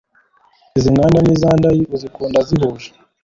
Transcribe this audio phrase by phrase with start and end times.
[0.77, 2.89] iz'inganda n'indayi uzikunda zihuje